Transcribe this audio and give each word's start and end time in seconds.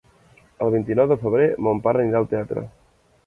El 0.67 0.71
vint-i-nou 0.75 1.09
de 1.11 1.17
febrer 1.25 1.45
mon 1.67 1.81
pare 1.87 2.03
anirà 2.05 2.21
al 2.21 2.29
teatre. 2.35 2.65